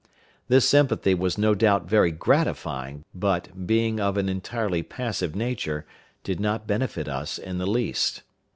[0.47, 5.85] This sympathy was no doubt very gratifying; but, being of an entirely passive nature,
[6.23, 8.23] did not benefit us in the least.